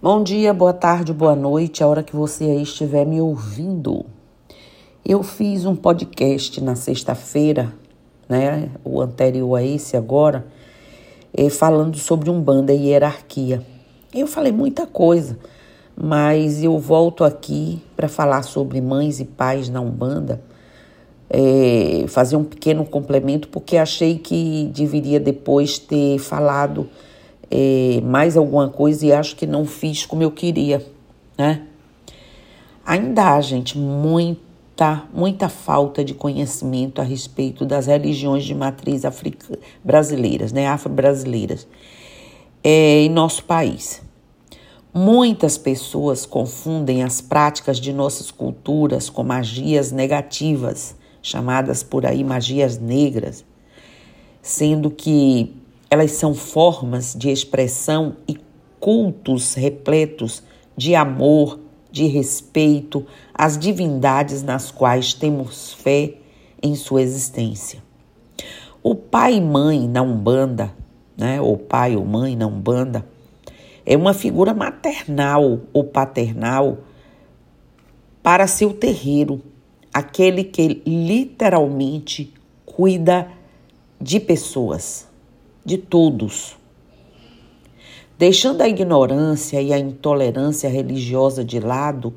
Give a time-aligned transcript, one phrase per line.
[0.00, 4.06] Bom dia, boa tarde, boa noite, a hora que você aí estiver me ouvindo.
[5.04, 7.74] Eu fiz um podcast na sexta-feira,
[8.28, 10.46] né, o anterior a esse agora,
[11.36, 13.60] eh, falando sobre Umbanda e hierarquia.
[14.14, 15.36] Eu falei muita coisa,
[15.96, 20.40] mas eu volto aqui para falar sobre mães e pais na Umbanda,
[21.28, 26.88] é, fazer um pequeno complemento, porque achei que deveria depois ter falado
[27.50, 30.84] é, mais alguma coisa e acho que não fiz como eu queria,
[31.36, 31.62] né?
[32.84, 39.58] Ainda há, gente, muita, muita falta de conhecimento a respeito das religiões de matriz africana,
[39.84, 40.66] brasileiras, né?
[40.66, 41.66] Afro-brasileiras,
[42.62, 44.02] é, em nosso país.
[44.92, 52.78] Muitas pessoas confundem as práticas de nossas culturas com magias negativas, chamadas por aí magias
[52.78, 53.44] negras,
[54.40, 55.54] sendo que
[55.90, 58.36] elas são formas de expressão e
[58.78, 60.42] cultos repletos
[60.76, 61.58] de amor,
[61.90, 66.14] de respeito às divindades nas quais temos fé
[66.62, 67.82] em sua existência.
[68.82, 70.72] O pai e mãe na Umbanda,
[71.16, 73.04] né, ou pai ou mãe na Umbanda,
[73.84, 76.78] é uma figura maternal ou paternal
[78.22, 79.40] para seu terreiro,
[79.92, 82.34] aquele que literalmente
[82.66, 83.28] cuida
[84.00, 85.07] de pessoas
[85.64, 86.56] de todos.
[88.18, 92.12] Deixando a ignorância e a intolerância religiosa de lado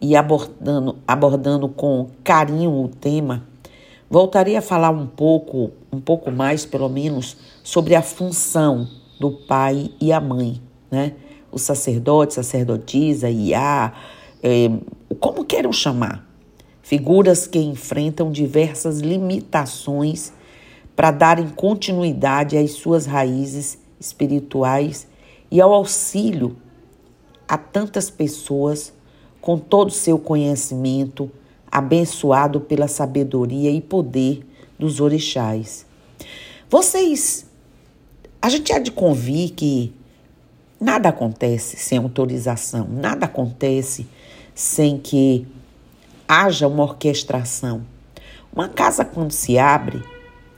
[0.00, 3.46] e abordando, abordando com carinho o tema,
[4.10, 8.86] voltaria a falar um pouco, um pouco mais, pelo menos, sobre a função
[9.18, 11.14] do pai e a mãe, né?
[11.50, 13.94] O sacerdote, sacerdotisa, Iá,
[14.42, 14.70] é,
[15.18, 16.26] como queiram chamar.
[16.82, 20.32] Figuras que enfrentam diversas limitações
[20.96, 25.06] para darem continuidade às suas raízes espirituais
[25.50, 26.56] e ao auxílio
[27.46, 28.92] a tantas pessoas
[29.40, 31.30] com todo o seu conhecimento,
[31.70, 34.44] abençoado pela sabedoria e poder
[34.78, 35.86] dos orixás.
[36.68, 37.46] Vocês,
[38.42, 39.94] a gente há de convir que
[40.80, 44.06] nada acontece sem autorização, nada acontece
[44.54, 45.46] sem que
[46.26, 47.82] haja uma orquestração.
[48.52, 50.02] Uma casa, quando se abre,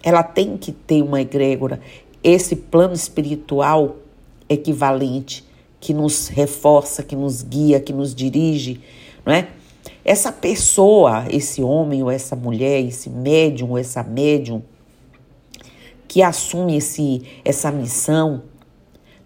[0.02, 1.80] ela tem que ter uma egrégora,
[2.22, 3.96] esse plano espiritual
[4.48, 5.44] equivalente
[5.80, 8.80] que nos reforça, que nos guia, que nos dirige,
[9.24, 9.48] não é?
[10.04, 14.62] Essa pessoa, esse homem ou essa mulher, esse médium ou essa médium
[16.06, 18.42] que assume esse, essa missão,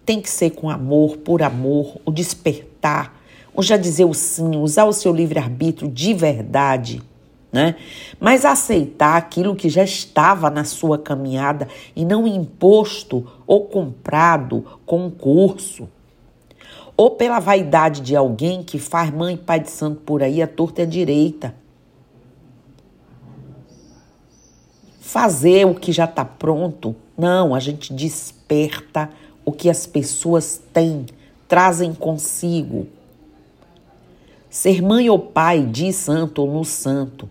[0.05, 3.21] tem que ser com amor, por amor, o despertar,
[3.55, 7.01] o já dizer o sim, usar o seu livre-arbítrio de verdade
[7.53, 7.75] né?
[8.19, 15.05] Mas aceitar aquilo que já estava na sua caminhada e não imposto ou comprado com
[15.05, 15.87] um curso.
[16.97, 20.47] Ou pela vaidade de alguém que faz mãe e pai de santo por aí a
[20.47, 21.55] torta e a direita.
[24.99, 26.95] Fazer o que já está pronto.
[27.15, 29.11] Não, a gente desperta
[29.45, 31.05] o que as pessoas têm,
[31.47, 32.87] trazem consigo.
[34.49, 37.29] Ser mãe ou pai de santo ou no santo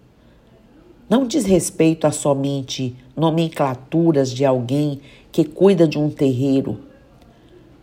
[1.12, 4.98] não diz respeito a somente nomenclaturas de alguém
[5.30, 6.80] que cuida de um terreiro.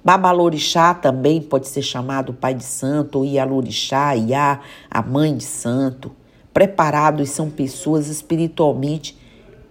[0.03, 6.11] Babalorixá também pode ser chamado pai de santo, ou Ialorixá, Iá, a mãe de santo.
[6.51, 9.15] Preparados são pessoas espiritualmente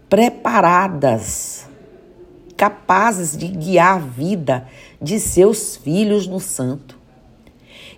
[0.08, 1.68] preparadas,
[2.56, 4.68] capazes de guiar a vida
[5.02, 6.97] de seus filhos no santo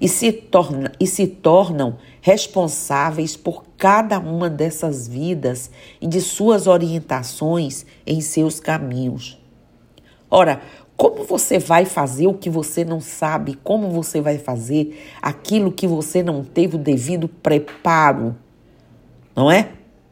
[0.00, 6.66] e se, torna, e se tornam responsáveis por cada uma dessas vidas e de suas
[6.66, 9.38] orientações em seus caminhos.
[10.30, 10.62] Ora,
[10.96, 13.58] como você vai fazer o que você não sabe?
[13.62, 18.36] Como você vai fazer aquilo que você não teve o devido preparo?
[19.34, 19.70] Não é?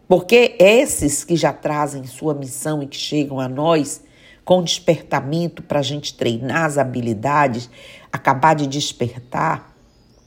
[0.09, 4.03] Porque esses que já trazem sua missão e que chegam a nós
[4.43, 7.69] com despertamento para a gente treinar as habilidades,
[8.11, 9.68] acabar de despertar,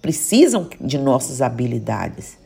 [0.02, 2.38] precisam de nossas habilidades.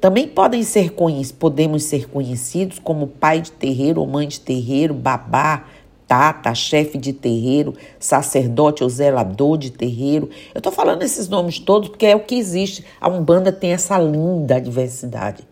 [0.00, 0.92] Também podem ser
[1.38, 5.64] podemos ser conhecidos como pai de terreiro ou mãe de terreiro, babá,
[6.08, 10.28] tata, chefe de terreiro, sacerdote ou zelador de terreiro.
[10.52, 12.84] Eu estou falando esses nomes todos porque é o que existe.
[13.00, 15.46] A Umbanda tem essa linda diversidade.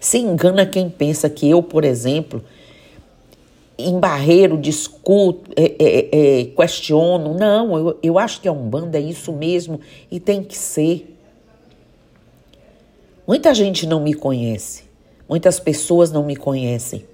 [0.00, 2.44] Se engana quem pensa que eu, por exemplo,
[3.78, 7.34] em barreiro, discuto, é, é, é, questiono.
[7.34, 9.80] Não, eu, eu acho que a Umbanda é isso mesmo
[10.10, 11.16] e tem que ser.
[13.26, 14.84] Muita gente não me conhece,
[15.28, 17.04] muitas pessoas não me conhecem,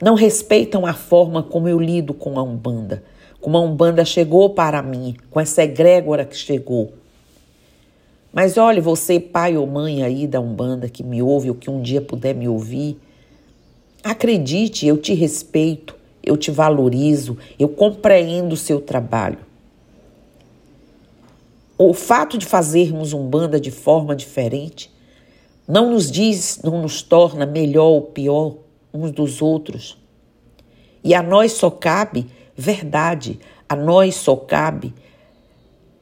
[0.00, 3.02] não respeitam a forma como eu lido com a Umbanda,
[3.40, 6.92] como a Umbanda chegou para mim, com essa egrégora que chegou.
[8.30, 11.80] Mas olhe, você, pai ou mãe aí da Umbanda que me ouve ou que um
[11.80, 12.98] dia puder me ouvir,
[14.10, 19.38] acredite, eu te respeito, eu te valorizo, eu compreendo o seu trabalho.
[21.76, 24.90] O fato de fazermos Umbanda de forma diferente
[25.66, 28.56] não nos diz, não nos torna melhor ou pior
[28.92, 29.98] uns dos outros.
[31.04, 32.26] E a nós só cabe
[32.56, 33.38] verdade,
[33.68, 34.94] a nós só cabe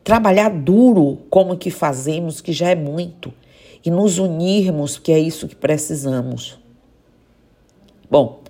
[0.04, 3.34] trabalhar duro como que fazemos, que já é muito,
[3.84, 6.56] e nos unirmos, que é isso que precisamos.
[8.10, 8.42] Bom,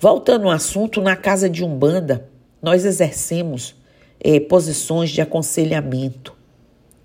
[0.00, 2.28] voltando ao assunto, na casa de Umbanda,
[2.62, 3.74] nós exercemos
[4.18, 6.34] eh, posições de aconselhamento,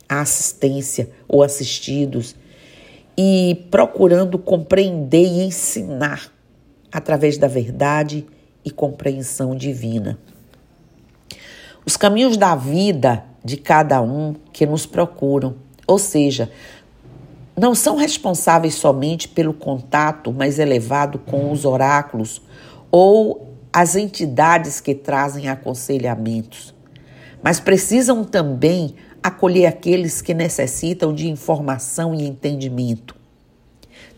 [0.08, 2.36] assistência ou assistidos,
[3.18, 6.32] e procurando compreender e ensinar
[6.92, 8.26] através da verdade
[8.64, 10.18] e compreensão divina.
[11.86, 15.56] Os caminhos da vida de cada um que nos procuram,
[15.88, 16.50] ou seja,
[17.62, 22.42] não são responsáveis somente pelo contato mais elevado com os oráculos
[22.90, 26.74] ou as entidades que trazem aconselhamentos,
[27.44, 33.16] mas precisam também acolher aqueles que necessitam de informação e entendimento.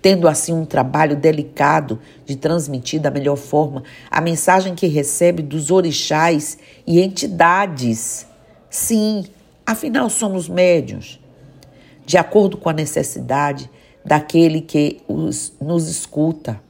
[0.02, 5.70] Tendo assim um trabalho delicado de transmitir da melhor forma a mensagem que recebe dos
[5.70, 6.58] orixás
[6.88, 8.26] e entidades.
[8.70, 9.26] Sim,
[9.66, 11.20] afinal somos médios,
[12.06, 13.70] de acordo com a necessidade
[14.04, 16.62] daquele que os, nos escuta.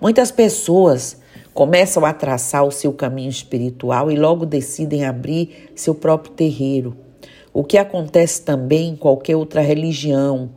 [0.00, 1.20] Muitas pessoas
[1.54, 6.96] começam a traçar o seu caminho espiritual e logo decidem abrir seu próprio terreiro,
[7.52, 10.50] o que acontece também em qualquer outra religião.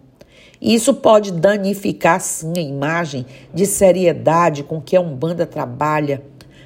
[0.61, 6.23] E isso pode danificar, sim, a imagem de seriedade com que a Umbanda trabalha,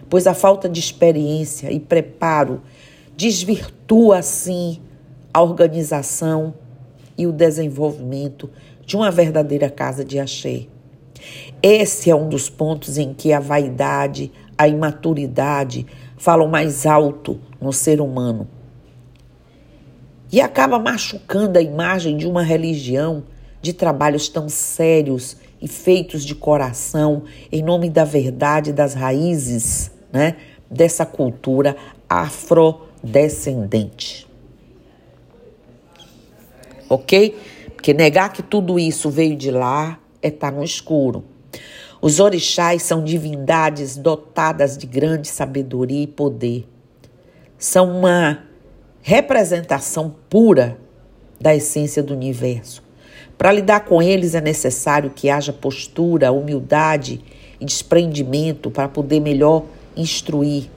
[0.07, 2.61] pois a falta de experiência e preparo
[3.15, 4.79] desvirtua, sim,
[5.33, 6.53] a organização
[7.17, 8.49] e o desenvolvimento
[8.85, 10.67] de uma verdadeira casa de axé.
[11.61, 15.85] Esse é um dos pontos em que a vaidade, a imaturidade
[16.17, 18.47] falam mais alto no ser humano.
[20.31, 23.23] E acaba machucando a imagem de uma religião
[23.61, 30.35] de trabalhos tão sérios e feitos de coração em nome da verdade das raízes, né,
[30.69, 31.75] dessa cultura
[32.09, 34.26] afrodescendente.
[36.89, 37.37] OK?
[37.75, 41.23] Porque negar que tudo isso veio de lá é estar tá no escuro.
[42.01, 46.67] Os orixás são divindades dotadas de grande sabedoria e poder.
[47.57, 48.43] São uma
[49.01, 50.77] representação pura
[51.39, 52.83] da essência do universo.
[53.37, 57.21] Para lidar com eles é necessário que haja postura, humildade
[57.59, 59.63] e desprendimento para poder melhor
[59.95, 60.69] instruir.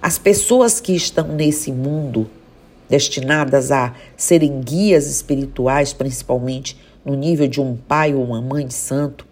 [0.00, 2.28] As pessoas que estão nesse mundo,
[2.90, 9.26] destinadas a serem guias espirituais, principalmente no nível de um pai ou uma mãe santo,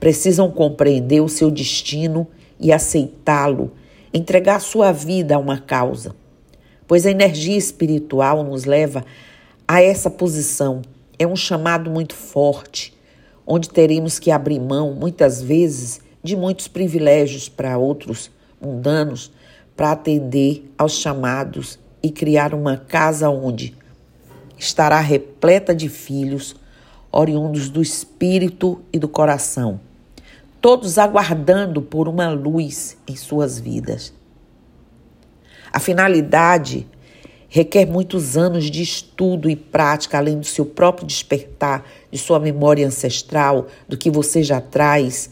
[0.00, 2.26] precisam compreender o seu destino
[2.58, 3.72] e aceitá-lo,
[4.12, 6.14] entregar sua vida a uma causa.
[6.88, 9.04] Pois a energia espiritual nos leva
[9.66, 10.82] a essa posição.
[11.18, 12.92] É um chamado muito forte,
[13.46, 18.30] onde teremos que abrir mão, muitas vezes, de muitos privilégios para outros
[18.60, 19.30] mundanos,
[19.76, 23.76] para atender aos chamados e criar uma casa onde
[24.58, 26.56] estará repleta de filhos
[27.10, 29.80] oriundos do espírito e do coração,
[30.60, 34.12] todos aguardando por uma luz em suas vidas.
[35.72, 36.86] A finalidade
[37.48, 42.86] requer muitos anos de estudo e prática, além do seu próprio despertar, de sua memória
[42.86, 45.30] ancestral, do que você já traz.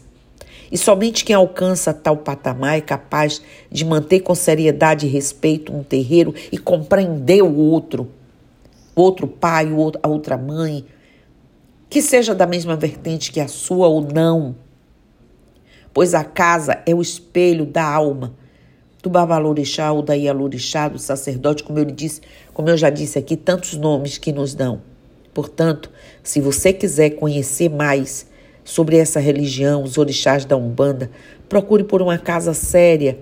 [0.71, 5.83] E somente quem alcança tal patamar é capaz de manter com seriedade e respeito um
[5.83, 8.09] terreiro e compreender o outro,
[8.95, 9.67] o outro pai,
[10.03, 10.85] a outra mãe,
[11.89, 14.55] que seja da mesma vertente que a sua ou não,
[15.93, 18.35] pois a casa é o espelho da alma
[19.01, 22.21] do Babalorixá ou da Ialorixá, do sacerdote, como eu disse,
[22.53, 24.81] como eu já disse aqui, tantos nomes que nos dão.
[25.33, 25.89] Portanto,
[26.21, 28.27] se você quiser conhecer mais
[28.67, 31.09] sobre essa religião, os orixás da Umbanda,
[31.47, 33.17] procure por uma casa séria,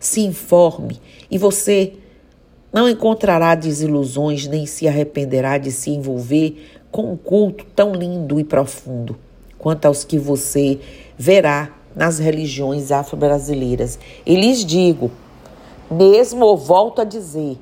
[0.00, 1.00] se informe
[1.30, 1.92] e você
[2.72, 8.44] não encontrará desilusões nem se arrependerá de se envolver com um culto tão lindo e
[8.44, 9.16] profundo
[9.56, 10.80] quanto aos que você
[11.16, 14.00] verá nas religiões afro-brasileiras.
[14.26, 15.12] E lhes digo,
[15.88, 17.56] mesmo volto a dizer,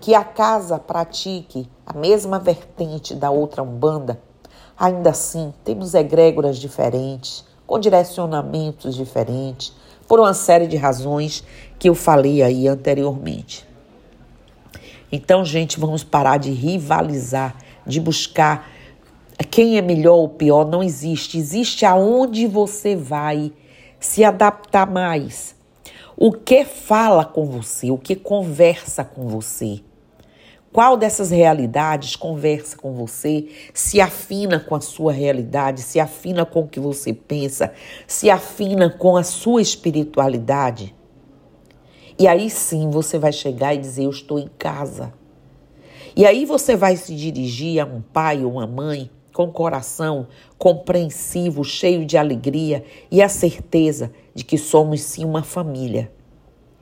[0.00, 4.18] que a casa pratique a mesma vertente da outra Umbanda,
[4.80, 9.74] ainda assim temos egrégoras diferentes, com direcionamentos diferentes,
[10.08, 11.44] por uma série de razões
[11.78, 13.68] que eu falei aí anteriormente.
[15.12, 17.54] Então, gente, vamos parar de rivalizar,
[17.86, 18.70] de buscar
[19.50, 21.36] quem é melhor ou pior, não existe.
[21.36, 23.52] Existe aonde você vai
[23.98, 25.54] se adaptar mais.
[26.16, 29.80] O que fala com você, o que conversa com você.
[30.72, 36.60] Qual dessas realidades conversa com você, se afina com a sua realidade, se afina com
[36.60, 37.72] o que você pensa,
[38.06, 40.94] se afina com a sua espiritualidade?
[42.16, 45.12] E aí sim você vai chegar e dizer: Eu estou em casa.
[46.14, 51.64] E aí você vai se dirigir a um pai ou uma mãe com coração compreensivo,
[51.64, 56.12] cheio de alegria e a certeza de que somos sim uma família.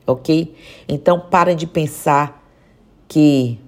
[0.07, 0.55] Ok?
[0.87, 2.45] Então parem de pensar
[3.07, 3.59] que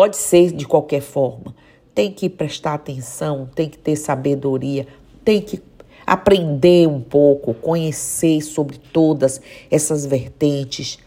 [0.00, 1.54] Pode ser de qualquer forma.
[1.94, 4.86] Tem que prestar atenção, tem que ter sabedoria,
[5.22, 5.60] tem que
[6.06, 10.98] aprender um pouco, conhecer sobre todas essas vertentes.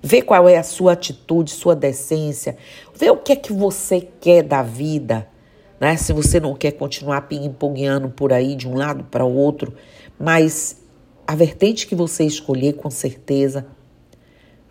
[0.00, 2.56] Ver qual é a sua atitude, sua decência.
[2.94, 5.28] Ver o que é que você quer da vida.
[5.78, 5.98] Né?
[5.98, 9.74] Se você não quer continuar ping-pongueando por aí de um lado para o outro,
[10.18, 10.80] mas
[11.26, 13.66] a vertente que você escolher, com certeza,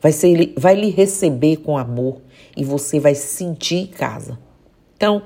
[0.01, 2.21] vai, ser, vai lhe receber com amor
[2.55, 4.37] e você vai se sentir em casa.
[4.95, 5.23] Então,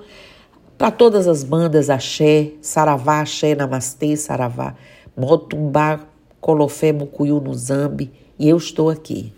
[0.78, 4.76] para todas as bandas axé, saravá, axé, namastê, saravá,
[5.16, 6.00] motumbá,
[6.40, 9.34] colofé, mucuyu no zambi, e eu estou aqui.